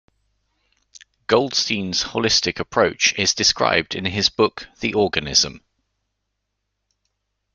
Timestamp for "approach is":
2.59-3.35